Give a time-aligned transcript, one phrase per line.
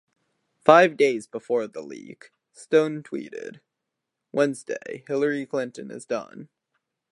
[0.65, 3.59] Five days before the leak, Stone tweeted,
[4.31, 6.49] Wednesday Hillary Clinton is done.